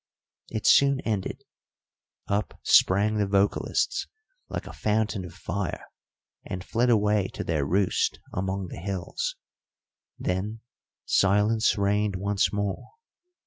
[0.49, 1.43] It soon ended;
[2.27, 4.07] up sprang the vocalists
[4.49, 5.85] like a fountain of fire
[6.43, 9.35] and fled away to their roost among the hills,
[10.17, 10.61] then
[11.05, 12.93] silence reigned once more.